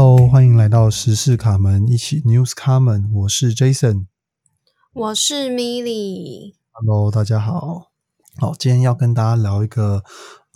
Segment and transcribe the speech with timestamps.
[0.00, 4.06] Hello，欢迎来到时事卡门，一起 News 卡门，我是 Jason，
[4.92, 6.54] 我是 Milly。
[6.70, 7.90] Hello，大家好。
[8.36, 10.04] 好，今天要跟大家聊一个，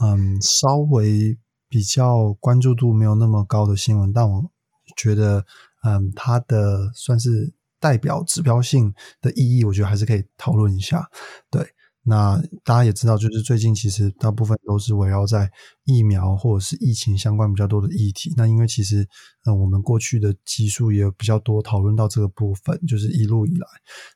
[0.00, 1.36] 嗯，稍微
[1.68, 4.48] 比较关注度没有那么高的新闻，但我
[4.96, 5.44] 觉得，
[5.82, 11.10] 嗯，它的算是代表指标性的意义，我觉得还是可以讨论一下。
[11.50, 11.74] 对。
[12.04, 15.48] 那大家也知道，就是最近其实大部分都是围绕在
[15.84, 18.34] 疫苗或者是疫情相关比较多的议题。
[18.36, 19.06] 那因为其实，
[19.44, 23.66] 嗯，我们过去的集数也比较多讨论到这个部分，就是一路以来，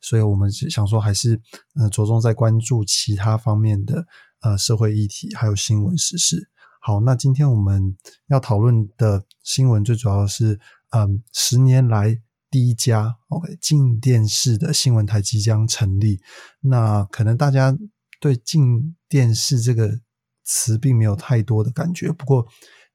[0.01, 1.41] 所以我们想说还是，
[1.77, 4.05] 呃，着重在关注其他方面的
[4.41, 6.51] 呃社会议题还有新闻时事。
[6.81, 7.97] 好，那今天我们
[8.27, 10.59] 要讨论的新闻最主要是，
[10.91, 12.21] 嗯，十年来。
[12.57, 16.19] 第一家 OK 静电视的新闻台即将成立，
[16.63, 17.77] 那可能大家
[18.19, 20.01] 对静电视这个
[20.43, 22.47] 词并没有太多的感觉，不过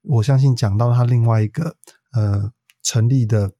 [0.01, 1.75] 我相信讲到它另外一个
[2.13, 3.51] 呃成立的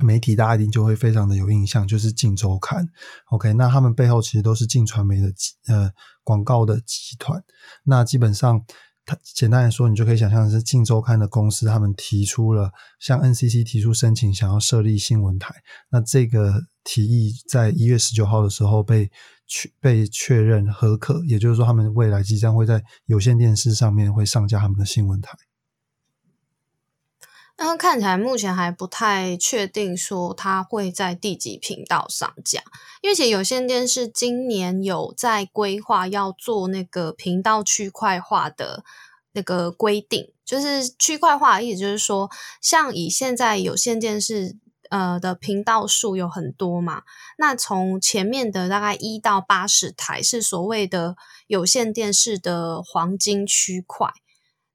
[0.00, 2.84] 媒体，大家一定就会非常的有印象，就是静周刊
[3.30, 5.32] OK，那他们背后其实都是静传媒的
[5.68, 5.92] 呃
[6.24, 7.40] 广告的集团，
[7.84, 8.64] 那基本上。
[9.08, 12.70] 它简单来说，你就可以想象是《镜周刊》的公司，他们提出了
[13.00, 15.54] 向 NCC 提出申请，想要设立新闻台。
[15.90, 16.52] 那这个
[16.84, 19.10] 提议在一月十九号的时候被
[19.46, 25.32] 确被确认合可，也就是说，他们未来即将会在有线电视上面会上架他们的新闻台。
[27.60, 32.62] 但看起来目前还不太确定说它会在第几频道上架，
[33.02, 38.84] 因为其实有线电视今年有在规划要做那个频道区块化的
[39.32, 42.30] 那个规定，就是区块化的意思就是说，
[42.62, 44.56] 像以现在有线电视
[44.90, 47.02] 呃的频道数有很多嘛，
[47.38, 51.16] 那从前面的大概一到八十台是所谓的
[51.48, 54.12] 有线电视的黄金区块。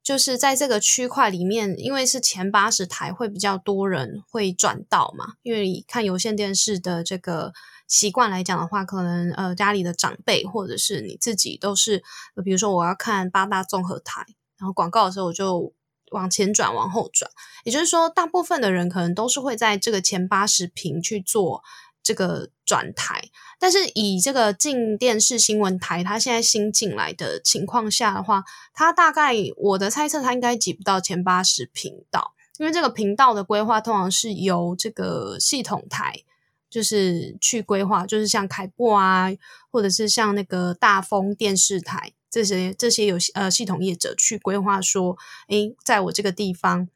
[0.04, 7.54] 就是在这个区块里面，因为是前八十台会比较多人会转到嘛，因为看有线电视的这个
[7.88, 12.04] 习惯来讲的话，可能呃家里的长辈或者是你自己都是，
[12.44, 14.26] 比如说我要看八大综合台，
[14.58, 15.73] 然后广告的时候我就
[16.11, 17.32] 往前转往后转，
[17.64, 21.64] 也就是说大部分的人可能都是会在这个前八十屏去做。
[22.03, 28.43] 这个转台，但是以这个进电视新闻台，它现在新进来的情况下的话，
[28.73, 36.23] 它大概我的猜测，它应该挤不到前八十频道，因为这个频道的规划通常是由这个系统台
[36.69, 39.31] 就是去规划，就是像凯播啊，
[39.71, 46.89] 或者是像那个大风电视台这些这些有呃系统业者去规划说，诶，在我这个地方，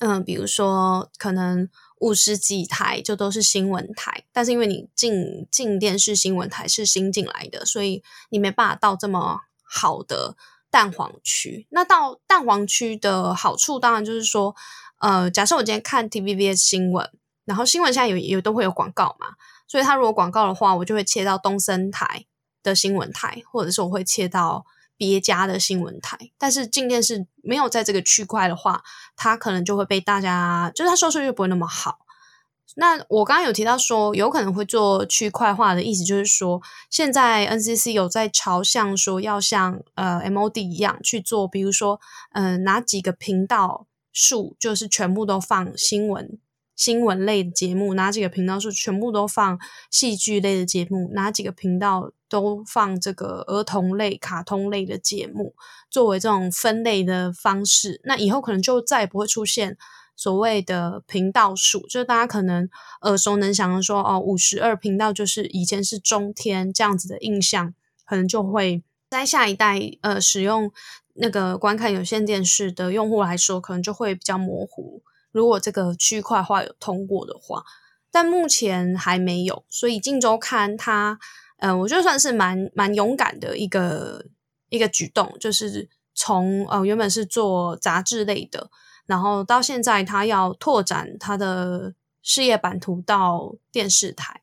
[0.00, 1.70] 嗯，比如说可能。
[1.98, 10.36] 五十几台就都是新闻台，但是因为你进进电视新闻台是新进来的，所以你没办法到这么好的
[10.70, 11.66] 蛋黄区。
[11.70, 14.54] 那到蛋黄区的好处，当然就是说，
[14.98, 17.10] 呃，假设我今天看 TVBS 新闻，
[17.44, 19.28] 然后新闻现在有有都会有广告嘛，
[19.66, 22.26] 所以它如果广告的话，我就会切到东森台
[22.62, 24.66] 的新闻台，或者是我会切到。
[24.96, 28.82] 别家的新闻台，但是静电视没有在这个区块的话，
[29.16, 31.98] 它可能就会被大家，就是它收视率不会那么好。
[32.78, 42.00] 那我刚刚有提到说，有可能会做区块化的意思，就是说现在 NCC 有在朝向说要像呃 MOD 一样去做，比如说
[42.32, 46.38] 嗯哪几个频道数就是全部都放新闻。
[46.76, 49.58] 新闻类的节目，哪几个频道是全部都放
[49.90, 51.10] 戏剧类的节目？
[51.14, 55.54] 哪几个频道都放这个儿童类、卡通类的节目？
[55.90, 59.78] 作为这种分类的方式，那以后可能就再也不会出现
[60.14, 62.68] 所谓的频道数，就是大家可能
[63.00, 70.70] 耳熟能详的说哦，五十二频道就是以前是中天这样子的印象，可能就会在下一代呃使用
[71.14, 75.02] 那个观看有线电视的用户来说，可能就会比较模糊。
[75.36, 77.62] 如果这个区块化有通过的话，
[78.10, 81.18] 但目前还没有，所以《镜周刊》它，
[81.58, 84.24] 呃，我觉得算是蛮蛮勇敢的一个
[84.70, 88.70] 一个举动，就是从呃原本是做杂志类的，
[89.04, 91.92] 然后到现在它要拓展它的
[92.22, 94.40] 事业版图到电视台。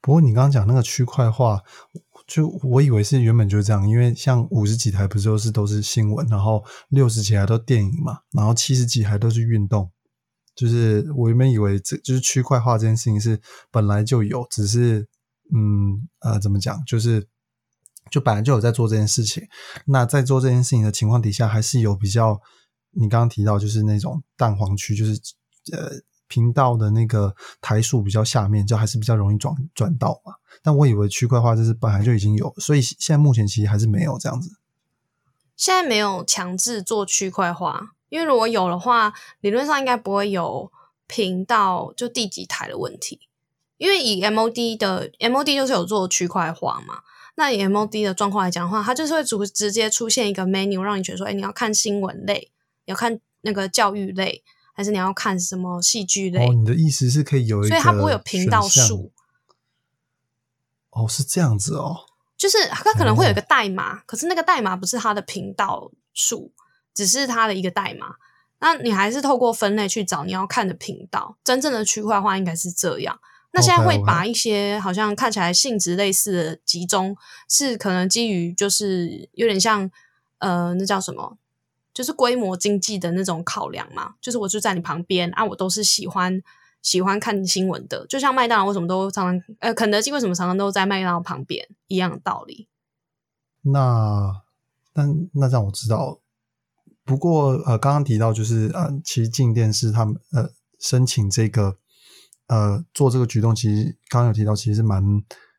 [0.00, 1.62] 不过你刚刚讲那个区块化。
[2.26, 9.90] 就我以为是原本就是这样，因为像五十几台不是都是都是新闻，然后六十几台都电影嘛，然后七十几台都是运动。
[10.54, 13.40] 就是我原本以为这就是区块化这件事情是
[13.70, 15.06] 本来就有，只是
[15.54, 17.26] 嗯呃怎么讲，就是
[18.10, 19.42] 就本来就有在做这件事情。
[19.86, 22.40] 那在做这件事情的情况底下，还是有比较
[22.92, 25.12] 你刚刚提到就是那种蛋黄区，就是
[25.72, 26.00] 呃。
[26.28, 30.34] 频道的那个台数比较下面，就还是比较容易转转到嘛。
[30.62, 34.56] 但我以为区块化就是本来就已经有，所以现在目前其实还是没有这样子。
[35.56, 40.70] 现在没有强制做区块化，因为如果有的话，理论上应该不会有
[41.06, 43.20] 频道就第几台的问题。
[43.76, 47.00] 因为以 MOD 的 MOD 就是有做区块化嘛，
[47.34, 52.50] 那以 MOD 的状况来讲的话，它就是会直直接出现一个 menu，让你觉得说，哎，你要看新闻类，
[52.86, 54.42] 要看那个教育类，
[54.74, 56.46] 还是你要看什么戏剧类？
[56.46, 59.12] 哦，你的意思是可以有一个，所以它不会有频道数。
[60.90, 62.04] 哦，是这样子哦，
[62.36, 66.52] 就是它可能会有一个代码，可是那个代码不是它的频道数，
[66.92, 68.16] 只是它的一个代码。
[68.60, 71.36] 那你还是透过分类去找你要看的频道。
[71.44, 73.18] 真正的区块化应该是这样。
[73.52, 77.16] 那现在会把一些好像看起来性质类似的集中，
[77.48, 79.90] 是可能基于就是有点像
[80.38, 81.36] 呃，那叫什么？
[81.94, 84.16] 就是规模经济的那种考量嘛。
[84.20, 86.42] 就是我就在你旁边啊，我都是喜欢
[86.82, 88.04] 喜欢看新闻的。
[88.06, 92.68] 就像麦当劳为什么都常常呃，肯德基为什么常常都在麦当劳旁边一样的道理。
[93.62, 94.42] 那
[94.92, 96.20] 那那让我知道。
[97.04, 101.78] 不过呃，刚刚提到就是呃，其实静电是他们呃申请这个。
[102.46, 105.02] 呃，做这个举动其实刚刚有提到，其实是蛮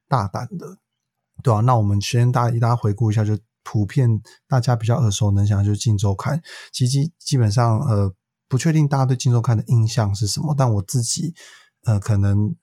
[0.07, 0.77] 大胆的，
[1.41, 1.61] 对吧？
[1.61, 3.35] 那我们先大大家回顾一下，就
[3.65, 6.37] 普遍大家比较耳熟能详就是《镜周刊》。
[6.71, 8.13] 其实基本上，呃，
[8.47, 11.33] 不确定大家对《镜周刊》的印象是什么，但我自己
[11.83, 12.55] 呃，可能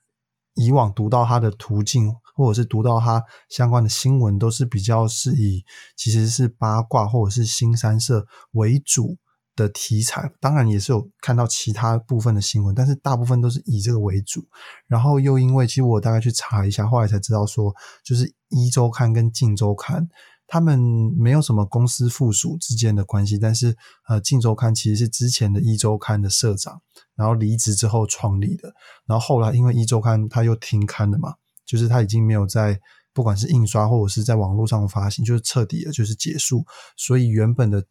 [0.54, 5.64] 以往读到它的途径，或者是读到它相关的新闻，都是比较是以
[5.96, 9.18] 其实是八卦或者是新三社为主。
[9.54, 14.42] 的题材当然也是有看到其他部分的新闻，但是大部分都是以这个为主。
[14.86, 17.70] 然后又因为其实我大概去查一下，后来才知道说，
[18.02, 20.08] 就是一周刊跟静周刊
[20.52, 20.78] 他们
[21.16, 23.74] 没有什么公司附属之间的关系，但是
[24.06, 26.82] 呃，静周刊其实是之前的一周刊的社长，
[27.14, 28.74] 然后离职之后创立的。
[29.06, 32.78] 然后后来因为一周刊他又停刊了嘛，就是他已经没有在
[33.14, 36.66] 不管是印刷或者是在网络上发行，就是彻底的就是结束。
[36.98, 37.82] 所以原本的。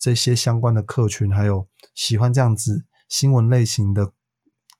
[0.00, 4.10] 这些相关的客群，还有喜欢这样子新闻类型的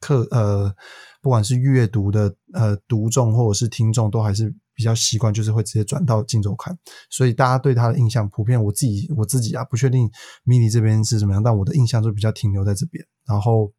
[0.01, 0.75] 客，呃，
[1.23, 6.79] 不管是阅读的呃读众或者是听众，都还是比较习惯，就是会直接转到镜周刊。
[7.11, 10.09] 所以大家对他的印象普遍，我自己我自己啊，不确定
[10.45, 13.05] mini 这边是怎么样，但我的印象就比较停留在这边。
[13.27, 13.73] 然后，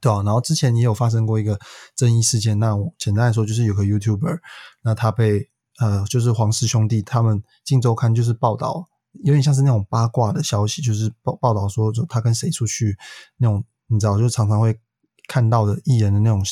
[0.00, 1.58] 对啊，然后之前也有发生过一个
[1.94, 4.38] 争议事件，那我简单来说就是有个 YouTuber，
[4.82, 5.48] 那他被
[5.78, 8.88] 呃，就是黄氏兄弟他们镜周刊就是报道。
[9.24, 12.96] 有点像是那种八卦的消息，就是报报道说，就他跟谁出去
[13.36, 14.74] 那种，你知道，就常常会
[15.28, 16.42] 看到的艺人的那种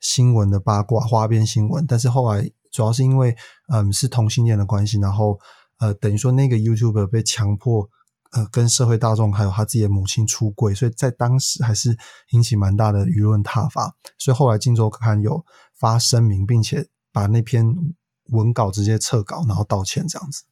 [0.00, 1.86] 新闻的八卦花边新闻。
[1.86, 3.36] 但是后来主要是因为，
[3.72, 5.38] 嗯，是同性恋的关系，然后
[5.78, 7.88] 呃，等于说那个 YouTuber 被强迫
[8.32, 11.96] 呃跟社会大众还有他自己的母亲出柜，所以在当时还是
[12.30, 13.96] 引起蛮大的舆论挞伐。
[14.18, 15.44] 所以后来《镜周刊》有
[15.74, 17.74] 发声明，并且把那篇
[18.26, 20.44] 文稿直接撤稿，然后道歉这样子。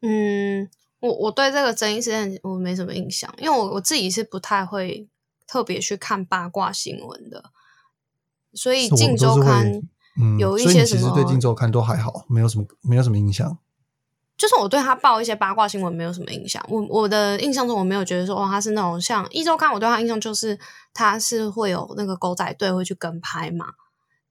[0.00, 0.68] 嗯，
[1.00, 5.08] 我我对这个争议事件我没什么印象，因为我我自己是不太会
[5.46, 7.52] 特别去看八卦新闻的，
[8.52, 9.72] 所以《镜周刊》
[10.38, 13.58] 有一些什么，其实对《镜周刊》都还好，没有什么没有什么印象。
[14.36, 20.58] 就是我对他报一些八卦新闻没有什么印象，我我的印象中我没有觉得说哦，他是那种像《一周刊》，我对他印象就是
[20.92, 23.66] 他是会有那个狗仔队会去跟拍嘛，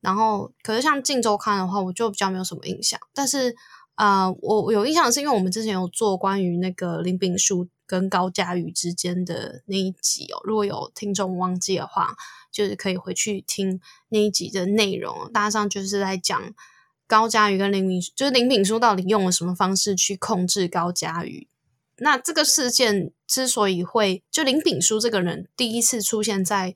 [0.01, 3.55] 然后可是像《镜周刊》的话，我就比较没有什么印象，但是。
[3.95, 10.39] 啊，我有印象的是，因为我们之前有做关于那个林炳书跟高佳瑜之间的那一集哦。
[10.45, 12.15] 如果有听众忘记的话，
[12.49, 15.29] 就是可以回去听那一集的内容。
[15.33, 16.41] 大致上就是在讲
[17.05, 21.49] 高佳瑜跟林敏，就是林敏书到底用了什么方式去控制高佳瑜。
[21.97, 26.73] 那这个事件之所以会，就林炳书这个人第一次出现在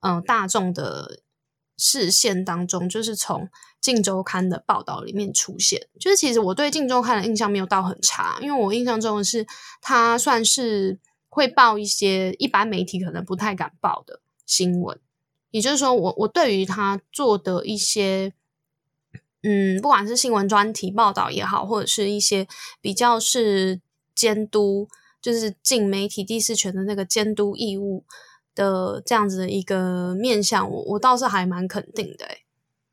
[0.00, 1.20] 嗯大众的。
[1.76, 3.42] 视线当中，就是从
[3.80, 5.86] 《镜周刊》的报道里面出现。
[5.98, 9.46] 就是其实我对《镜周刊》的印象没有到很差，因为我印象中的是
[9.80, 14.98] 他算是会报一些一般媒体可能不太敢报的新闻。
[15.50, 18.32] 也就是说，我我对于他做的一些，
[19.42, 22.48] 嗯，不管是新闻专题报道也好，或者是一些
[22.80, 23.80] 比较是
[24.14, 24.88] 监督，
[25.20, 28.04] 就是进媒体第四权的那个监督义务。
[28.54, 32.26] 的这样子的一个面向，我我倒是还蛮肯定的，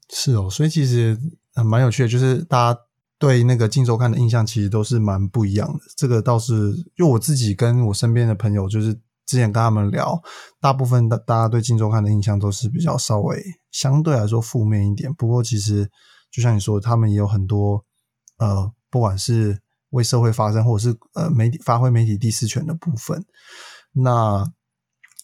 [0.10, 1.18] 是哦，所以其实
[1.66, 2.80] 蛮有趣的，就是大家
[3.18, 5.80] 对那个《镜周刊》的印象其实都是蛮不一样的。
[5.96, 8.94] 这个倒是，就我自己跟我身边的朋友，就是
[9.26, 10.22] 之前跟他们聊，
[10.60, 13.42] 大部分大大家对《镜周刊》的印象都是比较稍微
[13.72, 15.14] 相对来说负面一点。
[15.14, 15.90] 不过其实
[16.32, 17.86] 就像你说，他们也有很多
[18.38, 19.60] 呃，不管是
[19.92, 23.24] 为社会发声，或者是呃媒体发挥媒体第四权的部分，
[23.94, 24.52] 那。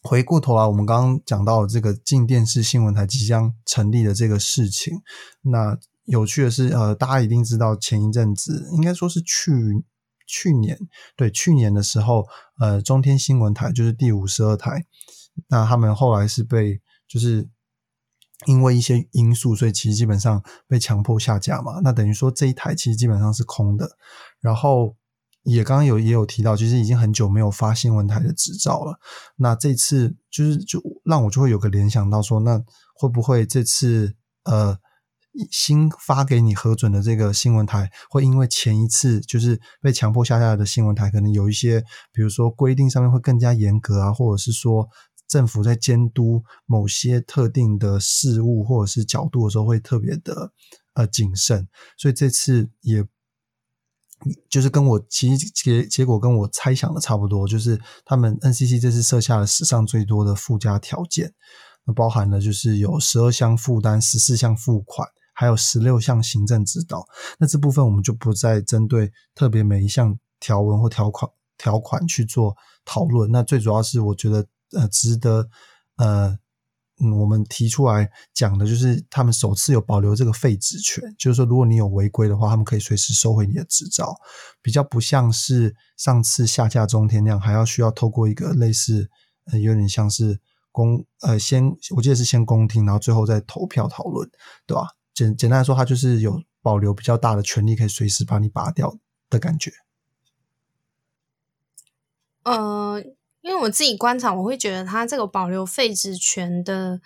[0.08, 5.02] 回过头来，我们刚刚讲到这个静电视新闻台即将成立的这个事情。
[5.42, 9.52] 那有趣的是，呃，大家一定知道，前一阵子应该说是去
[10.26, 10.80] 去年
[11.18, 12.26] 对去年的时候，
[12.58, 14.86] 呃，中天新闻台就是第五十二台，
[15.50, 17.50] 那他们后来是被就是
[18.46, 21.82] 因为一些因素，所以其实基本上被强迫下架嘛。
[21.84, 23.98] 那等于说这一台其实基本上是空的，
[24.40, 24.96] 然后。
[25.50, 29.00] 也刚刚有也有提到，其实已经很久没有发新闻台的执照了。
[29.38, 32.62] 那这次就是就让我就会有个联想到说，那
[32.94, 34.14] 会不会这次
[34.44, 34.78] 呃
[35.50, 44.90] 新发给你核准的这个新闻台，会因为前一次就是被强迫下架的新闻台，可能有一些比如说规定上面会更加严格啊，或者是说
[45.30, 50.52] 政府在监督某些特定的事物或者是角度的时候会特别的
[50.96, 53.08] 呃谨慎，所以这次也。
[54.50, 61.34] 就是跟我其实结结果跟我猜想的差不多，就是他们 NCC 这次设下了史上最多的附加条件，
[61.86, 67.06] 那包含了就是有十二项负担、十四项付款，还有十六项行政指导。
[67.38, 72.56] 那这部分我们就不再针对特别每一项条文或条款条款去做
[72.86, 73.32] 讨论。
[73.32, 75.50] 那最主要是我觉得呃值得
[75.98, 76.38] 呃。
[77.00, 84.16] 嗯，我们提出来讲的就是他们首次有保留这个废止权，就是说如果你有违规的话，他们可以随时收回你的执照，
[84.64, 89.10] 比较不像是上次下架中天那样，还要需要透过一个类似
[89.46, 90.40] 呃有点像是
[90.72, 94.28] 公呃先我记得是先公听，然后最后再投票讨论，
[94.66, 94.88] 对吧？
[95.14, 98.98] 简简单来说，它就是有保留比较大的权利，可以随时把你拔掉
[99.30, 99.72] 的感觉。
[102.44, 103.04] 呃。
[103.48, 107.00] 因为我自己观察，我会觉得他这个保留废止权的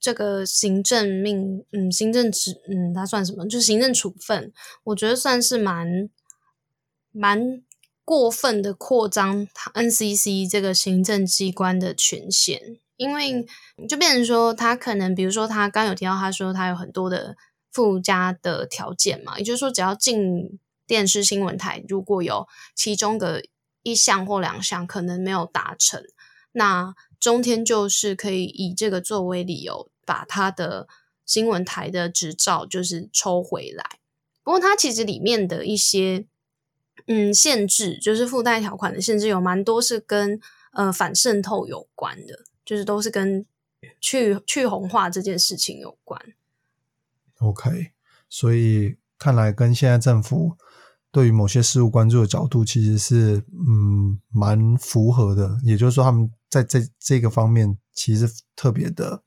[0.00, 3.46] 这个行政命，嗯，行政职，嗯，他算什么？
[3.46, 4.52] 就是行政处分，
[4.82, 6.10] 我觉得算是蛮
[7.12, 7.62] 蛮
[8.04, 13.46] 过分的扩张 NCC 这个行政机关的权限，因为
[13.88, 17.36] 就变成说，他可能比如说他刚有提到，他说他有很多的
[17.70, 23.44] 附加的条件嘛，也就是说，只要进电视新闻台，如果有其中的。
[23.84, 26.02] 一项或两项可能没有达成，
[26.52, 30.88] 那中天就是可以以这个作为理由，把他的
[31.24, 34.00] 新闻台的执照就是抽回来。
[34.42, 36.26] 不过，它其实里面的一些
[37.06, 40.40] 嗯限制，就是附带条款的限制，有蛮多是跟
[40.72, 43.44] 呃反渗透有关的，就是都是跟
[44.00, 46.20] 去去红化这件事情有关。
[47.38, 47.92] OK，
[48.28, 50.56] 所以看来跟现在政府。
[51.14, 53.36] 对于某些事物关注的角度，其实是
[53.68, 55.56] 嗯蛮符合的。
[55.62, 59.22] 也就是说，他们在这这个方面其实特别的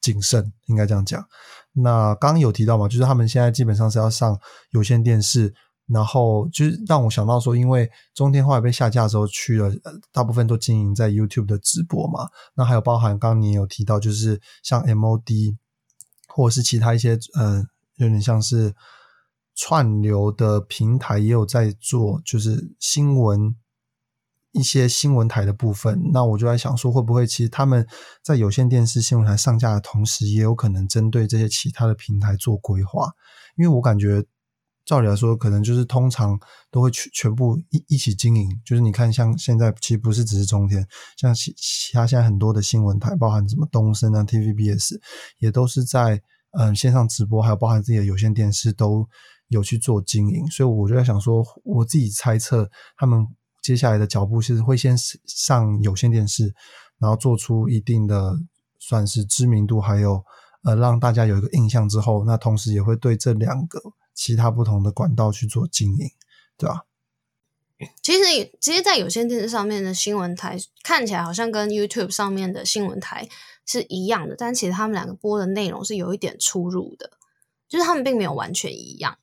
[0.00, 1.26] 谨慎，应该这样讲。
[1.72, 4.38] 那刚刚有提到嘛，就是他们现在基本上是要上
[4.70, 5.52] 有线电视，
[5.88, 9.72] 然后就是让我想到说，因为中天后来被下架之后，去了
[10.12, 12.28] 大部分都经营在 YouTube 的直播嘛。
[12.54, 15.56] 那还有包含刚刚你有提到，就是像 MOD
[16.28, 17.66] 或者是其他一些呃，
[17.96, 18.72] 有点像是。
[19.56, 23.56] 串流的平台也有在做，就是新闻
[24.52, 26.10] 一些新闻台的部分。
[26.12, 27.86] 那我就在想说，会不会其实他们
[28.22, 33.10] 在有线电视新闻台上架的同时，也有可能针对这些其他的平台做规划？
[33.56, 34.22] 因为我感觉，
[34.84, 36.38] 照理来说，可能就是通常
[36.70, 38.60] 都会全全部一一起经营。
[38.62, 40.86] 就是你看，像现在其实不是只是中天，
[41.16, 45.00] 像其其他现在很多的新闻台，包含什么东森啊、TVBS，
[45.38, 46.20] 也都是在
[46.58, 49.08] 嗯线上直播，还有包含自己的有线电视都。
[49.48, 53.26] 有去做经营，所以我就在想说，我自己猜测他们
[53.62, 56.54] 接下来的脚步是会先上有线电视，
[56.98, 58.34] 然后做出一定的
[58.78, 60.24] 算是知名度，还有
[60.64, 63.80] 呃让大家有一个印象之后，那同时也会对这两个
[64.14, 66.08] 其他不同的管道去做经营，
[66.56, 66.84] 对吧？
[68.02, 68.24] 其实，
[68.58, 73.28] 其实，在有线电视上面的新闻台看起来好像跟 YouTube 上面的新闻台
[73.66, 77.10] 是一样的，但其实他们两个播的内容是有一点出入的，
[77.68, 79.18] 就是他们并没有完全一样。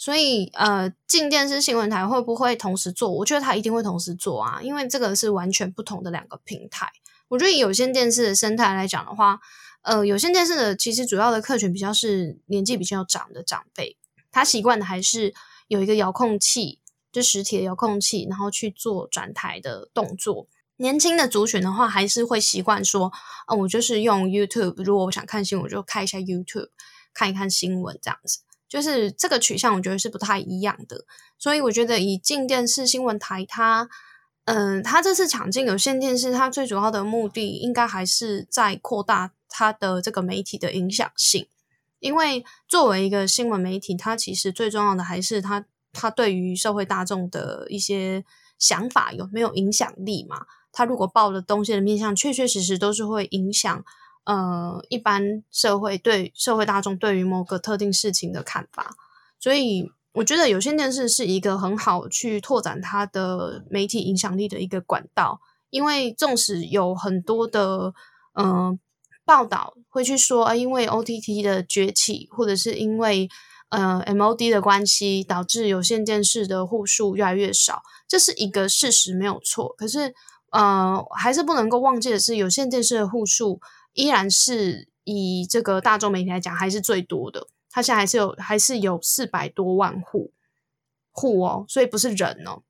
[0.00, 3.10] 所以，呃，进电视新闻台会不会同时做？
[3.10, 6.90] 我觉得它一定会同时做啊，因为这个是完全不同的两个平台。
[7.28, 9.40] 我觉得有线电视的生态来讲的话，
[9.82, 13.98] 呃，有线电视的其实主要的客群比较是年纪比较长的长辈，
[14.32, 15.34] 他习惯的还是
[15.68, 16.80] 有一个遥控器，
[17.12, 20.48] 就实体的遥控器，然后去做转台的动作。
[20.78, 23.12] 年轻的族群的话，还是会习惯说，
[23.44, 26.70] 啊，我就是用 YouTube，如果我想看新闻，我就开一下 YouTube，
[27.12, 28.38] 看一看新闻这样子。
[28.70, 31.04] 就是这个取向，我觉得是不太一样的，
[31.36, 33.88] 所以我觉得以进电视新闻台，它，
[34.44, 41.48] 嗯，它这次抢进有线电视，它最主要的目的应该还是在扩大它的这个媒体的影响性，
[41.98, 48.24] 因为作为一个新闻媒体，它其实最重要的还是它它对于社会大众的一些
[48.56, 50.46] 想法有没有影响力嘛？
[50.70, 53.84] 它如果报的东西的面向，确确实实都是会影响。
[54.24, 58.94] 呃，一般社会对社会大众对于某个特定事情的看法，
[59.38, 67.94] 所以我觉得有线电视是一个很好去拓展它的媒体影响力的一个管道，因为纵使有很多的
[68.34, 68.78] 嗯
[69.24, 73.28] 报道会去说，啊，因为 OTT 的崛起，或者是因为
[73.70, 79.74] 呃 MOD 的关系，导致有线电视的户数越来越少，这是一个事实，没有错。
[79.78, 80.12] 可是
[80.50, 83.60] 呃，还是不能够忘记的是，有线电视的户数
[83.92, 87.48] 依然是以这个大众媒体来讲，还是最多的。
[87.70, 90.32] 它现在还是有，还是有四百多万户
[91.10, 92.62] 户哦，所以不是人哦。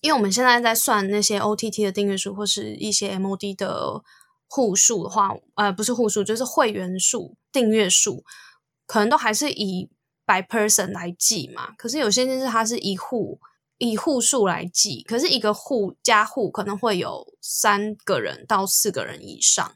[0.00, 4.02] 因为我们现在在算那些 OTT 的订阅数或是一些 MOD 的
[4.46, 8.24] 户数的话，呃，不是户数，就是会员数、订阅数，
[8.86, 9.90] 可能都还是以
[10.24, 11.72] by person 来计嘛。
[11.76, 13.40] 可是有些电视它是一户
[13.76, 19.74] 以户数来计，可是一个户加户可能会有三个人到四个人以上，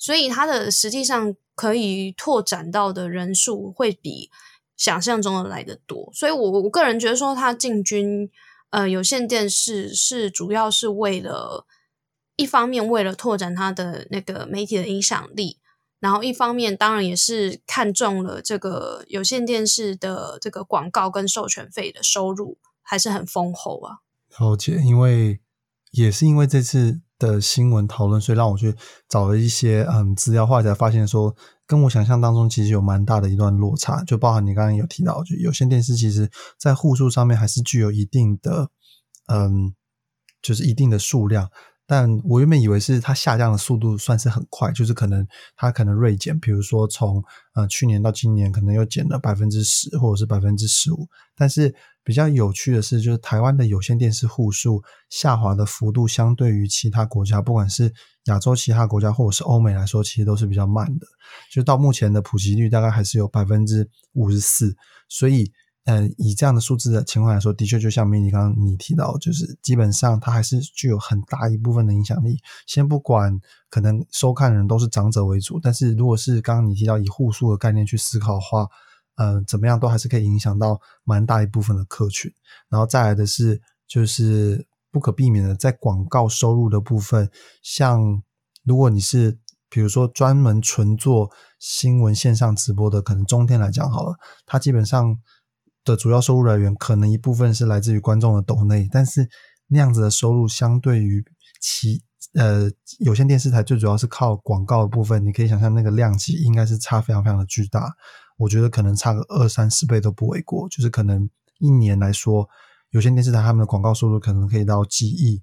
[0.00, 1.36] 所以它的实际上。
[1.56, 4.30] 可以拓展到的人数会比
[4.78, 8.30] 想象中的来的多，所以我我个人觉得说，他进军
[8.70, 11.66] 呃有线电视是主要是为了
[12.36, 15.58] 一方面为了拓展他的那个媒体的影响力，
[15.98, 23.98] 然后一方面当然也是看中了这个有线电视的这个广告跟授权费的收入还是很丰厚啊。
[24.38, 25.40] 了解，因为
[25.90, 27.02] 也是因为这次。
[27.20, 28.74] 的新闻讨论，所以让我去
[29.08, 31.32] 找了一些嗯资料，后来才发现说，
[31.66, 34.02] 跟我想象当中其实有蛮大的一段落差。
[34.04, 38.70] 就包含你刚刚有提到，就有线电视其实在户数上面还是具有一定的
[39.26, 39.74] 嗯，
[40.42, 41.48] 就是一定的数量。
[41.92, 47.20] 但我原本以为是它下降的速度算是很快，就是可能它可能锐减，比如说从
[47.54, 51.08] 呃去年到今年可能又减了百分之十或者是百分之十五。
[51.34, 57.92] 但是比较有趣的是，就是台湾的有线电视户数下滑的幅度，相对于其他国家，不管是
[58.26, 61.06] 亚洲其他国家或者是欧美来说，其实都是比较慢的。
[61.50, 64.76] 就到目前的普及率大概还是有百分之五十四，
[65.08, 65.50] 所以。
[65.90, 72.38] 嗯，以这样的数字的情况来说，的确就像米妮刚刚你提到，就是基本上它还是具有很大一部分的影响力。
[72.64, 78.68] 先不管可能收看的人都是长者为主，但是如果是刚刚你提到以户数的概念去思考的话，
[79.16, 82.32] 嗯，怎么样都还是可以影响到蛮大一部分的客群。
[82.68, 87.28] 然后再来的是，就是不可避免的在广告收入的部分，
[87.62, 88.22] 像
[88.62, 89.38] 如果你是
[89.68, 94.14] 比如说专门纯做新闻线上直播的，可能中天来讲好了，
[94.46, 95.18] 它基本上。
[95.84, 99.28] 的主要收入来源可能一部分是来自于观众的抖内，但是
[99.68, 101.24] 那样子的收入相对于
[101.60, 102.02] 其
[102.34, 107.92] 呃有线电视台最主要是靠广告的部分，你可以想象那个量级应该是差非常非常的巨大。
[108.36, 110.68] 我觉得可能差个二三十倍都不为过。
[110.68, 112.48] 就是可能一年来说，
[112.90, 115.42] 有线电视台他们的广告收入可能可以到几亿，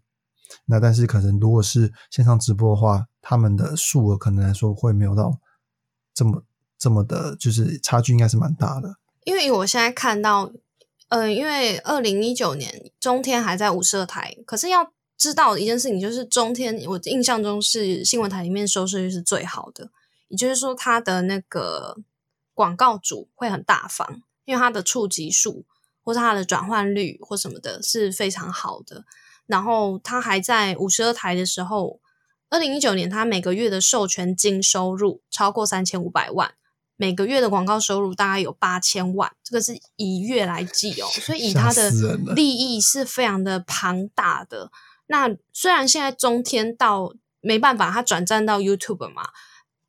[0.66, 5.40] 那但是可能如果是线上直播的话，他们的数额可能来说会没有到
[6.14, 6.44] 这么
[6.80, 8.96] 这么的，就是差距应该是蛮大的。
[9.28, 10.54] 因为我现在看到，
[11.10, 19.92] 呃，因为二零一九年中天还在五十二台，可是要知道一件事情，就是中天我印象中是新闻台里面收视率是最好的，
[20.30, 21.98] 也就是说它的那个
[22.54, 25.66] 广告主会很大方，因为它的触及数
[26.06, 29.04] 或是它的转换率或什么的是非常好的。
[29.46, 32.00] 然后它还在五十二台的时候，
[32.50, 36.54] 二零一九年它每个月的授权金收入超过三千五百万。
[36.98, 41.90] 每个月的广告收入大概有八千万，这个是以月来计哦，所以以它的
[42.36, 44.72] 利益是非常的庞大的。
[45.06, 49.30] 那虽然现在中天到没办法，它转战到 YouTube 嘛，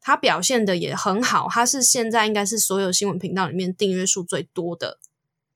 [0.01, 4.99] 它表现的也很好，它是现在应该是所有新闻频道里面订阅数最多的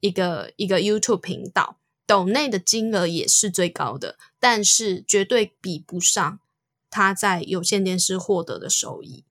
[0.01, 6.41] 一个一个 YouTube 频道，抖内的金额也是最高的，但是绝对比不上
[6.91, 9.25] 它在有线电视获得的收益。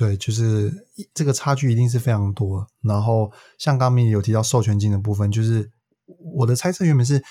[0.00, 0.72] 对，就是
[1.12, 2.66] 这个差距一定是非常多。
[2.80, 5.70] 然后像刚明有提到授权金的部分，就是
[6.36, 7.22] 我的猜测原本是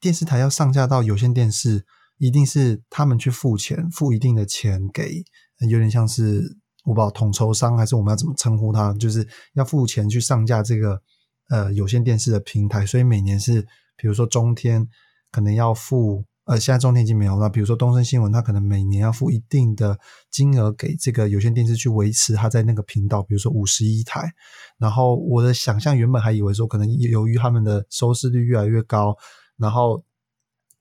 [0.00, 1.84] 电视台要上架到有线电视，
[2.16, 5.22] 一定是他们去付钱，付一定的钱给，
[5.68, 6.56] 有点像是
[6.86, 11.02] 我不知道统筹商还是我们要怎么称呼他，就是要付钱去上架这个
[11.50, 12.86] 呃有线电视的平台。
[12.86, 13.60] 所以每年是
[13.98, 14.88] 比如说中天
[15.30, 16.24] 可能要付。
[16.46, 17.48] 呃，现在中天已经没有了。
[17.48, 19.98] 比如说东森新闻，它可能每年要付一定的
[20.30, 24.30] 金额给这个有线电视去维持它在那个频道，比如说五十一台。
[24.78, 29.16] 然后我的想象原本还以为说，可能由于他们的收视率越来越高，
[29.56, 30.04] 然后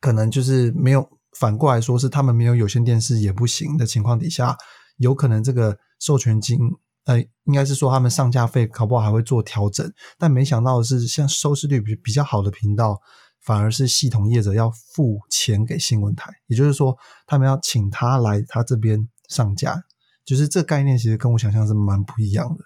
[0.01, 1.07] 可能就是没有
[1.39, 4.57] 反过来说是他们没有有线电视也不行的情况底下，
[4.97, 6.59] 有可能这个授权金，
[7.05, 9.89] 呃，应该是说他们上架费搞不好还会做调整。
[10.17, 12.99] 但没想到的是，像收视率比比较好的频道。
[13.43, 19.83] 反而是系统业者要付钱给新闻台，也就是说，他们要请他来他这边上架，
[20.23, 22.63] 就是这概念其实跟我想象是蛮不一样的。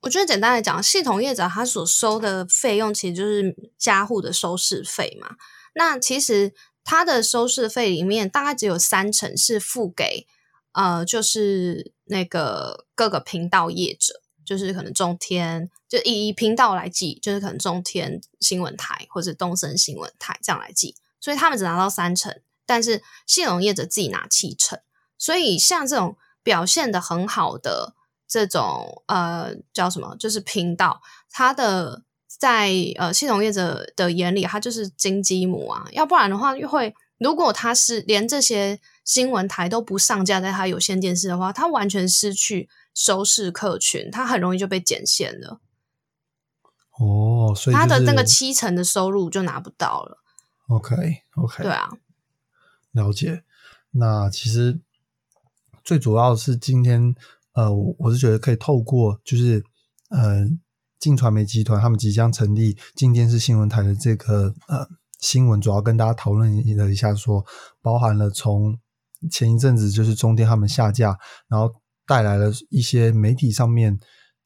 [0.00, 5.36] 我觉得简单来讲，系统业者他所收的费用其实就是加户的收视费嘛。
[5.74, 6.52] 那其实
[6.84, 10.26] 他的收视费里面大概只有三成是付给
[10.72, 24.78] 呃，就是那个各个频道业者，就是可能中天就以频道来记，就是可能中天新闻台或者东森新闻台这样来记，所以他们只拿到三成，但是系统业者自己拿七成。
[25.18, 27.94] 所以像这种表现的很好的。
[28.26, 30.16] 这种呃叫什么？
[30.18, 35.86] 就是频道，它的在呃系统业者的眼里，它就是金鸡母啊。
[35.92, 45.60] 要不然的话，又会如果它是连这些新闻台都不上架在它有线电视的话，它完全失去收视客群，它很容易就被剪线了。
[46.98, 50.18] 哦，所以它的那个七成的收入就拿不到了。
[50.68, 51.90] OK，OK，对啊，
[52.92, 53.44] 了解。
[53.90, 54.80] 那其实
[55.84, 57.14] 最主要是今天。
[57.56, 59.62] 呃，我我是觉得可以透过就是
[60.08, 60.44] 呃，
[60.98, 64.88] 晋传媒集团他们即将成立今天是新闻台的这个呃
[65.20, 67.46] 新闻，主要跟大家讨论了一下，说
[67.80, 68.76] 包含了从
[69.30, 71.72] 前一阵子就是中电他们下架，然后
[72.06, 73.98] 带来了一些媒体上面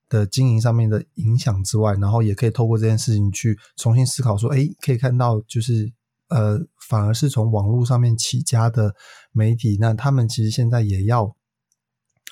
[0.08, 5.92] 的经营上面的影响之外，然后也可以透过这件事情去重新思考，说，哎，可以看到就是
[6.28, 8.94] 呃，反而是从网络上面起家的
[9.32, 11.34] 媒体，那他们其实现在也要。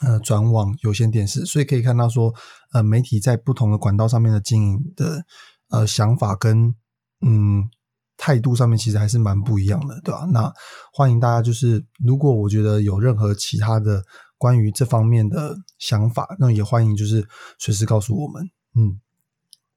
[0.02, 2.34] 呃，转往有线电视，所以可以看到说，
[2.74, 5.24] 呃，媒体在不同的管道上面的经营的
[5.70, 6.74] 呃想法跟
[7.22, 7.70] 嗯
[8.16, 10.26] 态度上面，其实还是蛮不一样的，对吧？
[10.32, 10.52] 那
[10.92, 14.02] 欢迎大家，就是如果我觉得有任何其他的
[14.38, 18.50] 关于这方面的想法，那也欢迎就是随时告诉我们。
[18.74, 19.00] 嗯，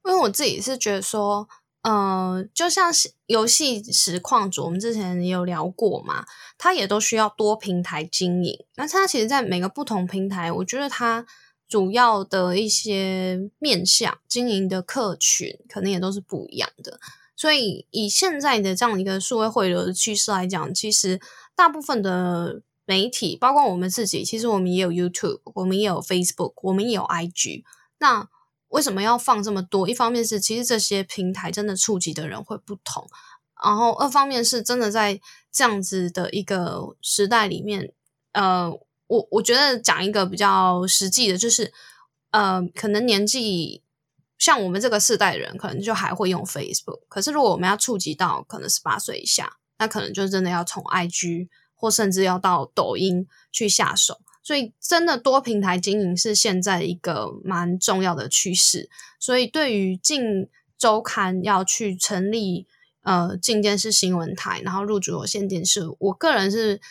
[0.05, 1.47] 因为我自己是觉得说。
[1.81, 6.25] 嗯，就像是游戏实况主，我们之前也有聊过嘛，
[6.57, 8.53] 它也都需要多平台经营。
[8.75, 11.25] 那它其实，在每个不同平台，我觉得它
[11.69, 16.99] 主要的一些面向经营的客群，可能也都是不一样的。
[17.39, 21.21] 所以，以现在的这样一个数位汇流的趋势来讲，其实
[21.55, 27.63] 大部分的媒体，包括我们自己，其实我们也有 YouTube，我们也有 Facebook，我们也有 IG。
[27.99, 28.27] 那
[28.67, 29.87] 为什么要放这么多？
[29.87, 33.07] 一方面是其实这些平台真的触及的人会不同，
[33.63, 37.93] 然后二方面是真的在这样子的一个时代里面，
[38.33, 38.69] 呃，
[39.07, 41.71] 我我觉得讲一个比较实际的，就是
[42.31, 43.81] 呃，可能年纪
[44.39, 54.21] 像我们这个世代的人，可能就还会用 Facebook，可是如果我们要触及到可能十八岁以下，那可能就真的要从 IG 或甚至要到抖音去下手。
[54.41, 58.89] 所以，真的多平台经营是现在一个蛮重要的趋势。
[59.19, 62.65] 所以，对于近周刊要去成立
[63.03, 66.81] 呃进电视新闻台，然后入主有线电视，我个人是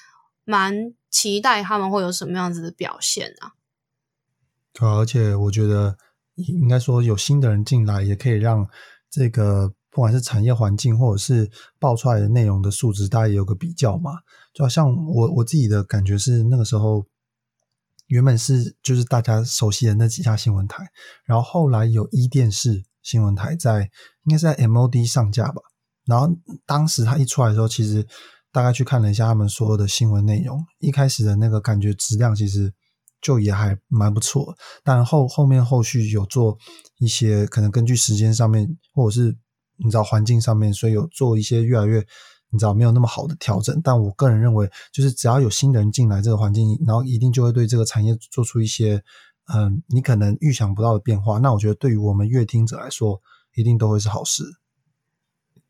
[0.45, 3.55] 蛮期待他们会有什么样子的表现啊。
[4.73, 5.97] 对，而且我觉得
[6.47, 8.69] 应该说有新的人进来，也可以让
[9.11, 14.13] 这个不管是产业环境或者是爆出来的内容的素质，大家也有个比较嘛。
[14.55, 17.05] 就好像我我自己的感觉是，那个时候。
[18.09, 20.83] 原本是就是大家熟悉的那几家新闻台，
[21.27, 23.83] 然后后来有一电视新闻台在，
[24.25, 25.61] 应该是在 MOD 上架吧。
[26.07, 26.27] 然后
[26.65, 28.07] 当时它一出来的时候，其实
[28.51, 32.73] 大概去看了一下他们所有的新闻内容，一开始的那个感觉质量其实
[33.21, 34.57] 就也还蛮不错。
[34.83, 36.59] 但后后面后续有做
[36.99, 39.37] 一些可能根据时间上面，或者是
[39.77, 42.07] 你知道环境上面，所以有做一些越来越。
[42.51, 49.05] 你知道没有那么好的调整，但我个人认为，就是只要有新的人进来这个环境，然后一定就会对这个产业做出一些，
[49.53, 51.37] 嗯，你可能预想不到的变化。
[51.41, 53.21] 那我觉得对于我们乐听者来说，
[53.55, 54.45] 一定都会是好事。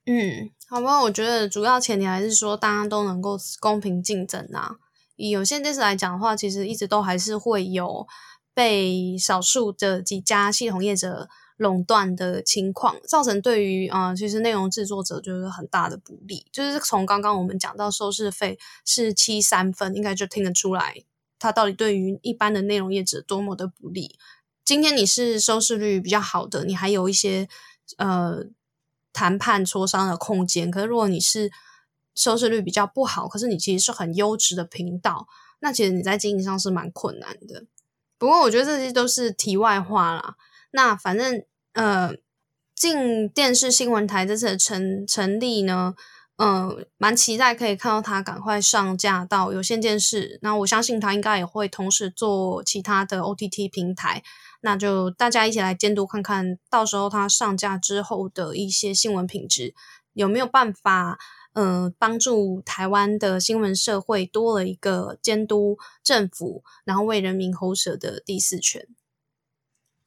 [0.07, 4.77] 嗯，好吧，我觉得主要前提还是说大家都能够公平竞争啊。
[5.19, 8.07] 以有线电视来讲的话，其实一直都还是会有
[8.55, 11.29] 被少数的几家系统业者。
[11.59, 16.47] 垄断的情况，造成对于啊，其实内容制作者就是很大的不利。
[16.53, 21.03] 就是从刚刚我们讲到收视费是七三分，应该就听得出来，
[21.37, 24.17] 它到底对于一般的内容业者多么的不利。
[24.65, 27.49] 今天你是收视率比较好的，你还有一些
[27.97, 28.45] 呃
[29.13, 30.71] 谈判磋商的空间。
[30.71, 31.51] 可是如果你是
[32.14, 35.27] 收视率比较不好，可是你其实是很优质的频道，
[35.61, 37.64] 那其实你在经营上是蛮困难的。
[38.18, 40.35] 不过我觉得这些都是题外话啦。
[40.73, 41.42] 那反正
[41.73, 42.14] 呃，
[42.75, 45.94] 进电视新闻台这次成成立呢，
[46.37, 50.38] 嗯，蛮期待可以看到它赶快上架到有线电视。
[50.42, 54.23] 那我相信它应该也会同时做其他的 OTT 平台。
[54.61, 59.73] 那就大家一起来监督看看到时候它上架之后的一些新闻品质
[60.14, 61.18] 有没有办法，
[61.61, 68.87] 嗯，帮助台湾的新闻社会多了一个监督政府，然后为人民喉舌的第四权。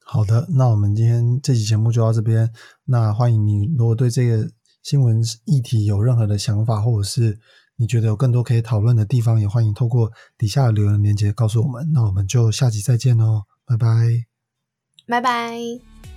[0.02, 2.50] 好的，那我们今天这期节目就到这边。
[2.86, 4.50] 那欢迎你，如果对这个
[4.82, 7.38] 新闻议题有任何的想法，或者是
[7.76, 11.92] 你觉得有更多可以讨论的地方，也欢迎透过底下的留言链接告诉我们。
[11.92, 14.24] 那我们就下集再见哦，拜拜，
[15.06, 16.11] 拜拜。